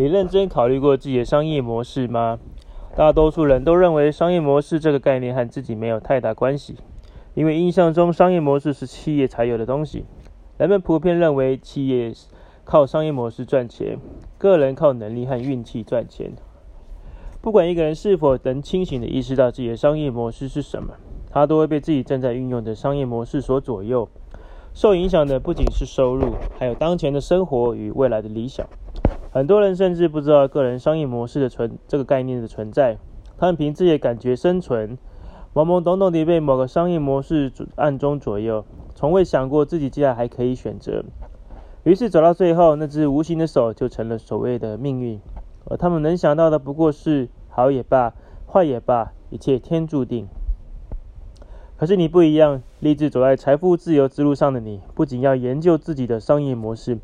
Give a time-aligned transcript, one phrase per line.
[0.00, 2.38] 你认真考虑过自己的商业模式吗？
[2.96, 6.74] 大多数人都认为商业模式这个概念和自己没有太大关系，
[7.34, 10.06] 因为印象中商业模式是企业才有的东西。
[10.56, 12.14] 人们普遍认为企业
[12.64, 13.98] 靠商业模式赚钱，
[14.38, 16.32] 个人靠能力和运气赚钱。
[17.42, 20.94] 不管一个人是否能清醒地意识到自己的商业模式是什么，
[21.28, 24.08] 他都会被自己正在运用的商业模式所左右。
[24.72, 28.66] 受影响的不仅是收入，还有当前的生活与未来的理想。
[29.32, 32.98] 很多人甚至不知道个人商业模式的存这个概念的存在，
[33.38, 34.98] 他们凭自己的感觉生存，
[35.54, 38.64] 懵懵懂懂地被某个商业模式暗中左右，
[38.96, 41.04] 从未想过自己竟然还可以选择。
[41.84, 45.20] 于是走到最后，那只无形的手就成了所谓的命运，
[45.66, 48.12] 而他们能想到的不过是好也罢，
[48.48, 50.26] 坏也罢，一切天注定。
[51.76, 56.98] 可是你不一样，立志走在财富自由之路上的你，不仅要研究自己的商业模式。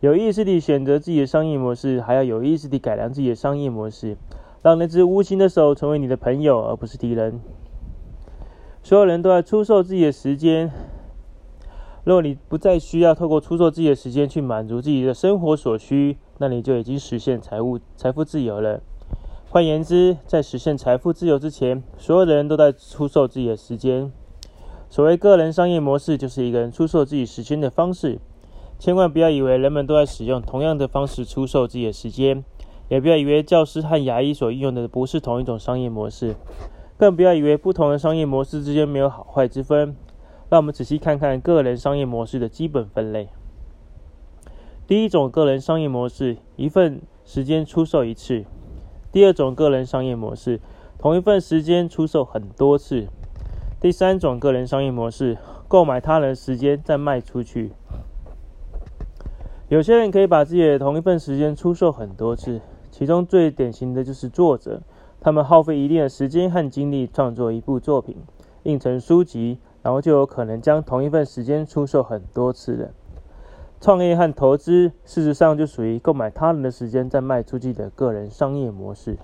[0.00, 4.16] 有意识地选择自己的商业模式，还要有意识地改良自己的商业模式，
[4.62, 7.40] 让那只无形的手成为你的朋友，而不是敌人。
[8.82, 10.70] 所有人都在出售自己的时间。
[12.04, 18.80] 若你不再需要透过出售自己的时间去满足自己的生活所需，那你就已经实现财务财富自由了。
[19.48, 24.12] 换言之，在实现财富自由之前，所有的人都在出售自己的时间。
[24.88, 28.20] 所谓个人商业模式，就是一个人出售自己时间的方式。
[28.78, 32.44] 千万不要以为人们都在使用同样的方式出售自己的时间，
[32.88, 36.36] 也不要以为教师和牙医所运用的不是同一种商业模式，
[36.96, 39.96] 更不要以为不同的商业模式之间没有好坏之分。
[40.48, 43.30] 让我们仔细看看个人商业模式的基本分类。
[44.86, 48.44] 第一种个人商业模式，一份时间出售一次；
[49.10, 50.60] 第二种个人商业模式，
[50.98, 53.08] 同一份时间出售很多次；
[53.80, 57.72] 第三种个人商业模式，购买他人时间再卖出去。
[59.68, 62.60] 有些人可以把自己的同一份时间出售很多次，
[62.92, 64.80] 其中最典型的就是作者，
[65.20, 68.16] 他们耗费一定的时间和精力创作一部作品，
[68.62, 72.90] 印成书籍，然后就有可能将同一份时间出售很多次了。
[73.80, 79.16] 创业和投资，事实上就属于购买他人的时间再卖出去的个人商业模式。